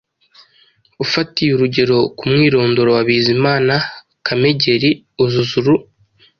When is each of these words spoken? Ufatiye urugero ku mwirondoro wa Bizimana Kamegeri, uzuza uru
Ufatiye 1.03 1.51
urugero 1.53 1.97
ku 2.17 2.23
mwirondoro 2.31 2.89
wa 2.95 3.03
Bizimana 3.07 3.75
Kamegeri, 4.25 4.89
uzuza 5.23 5.53
uru 5.61 5.75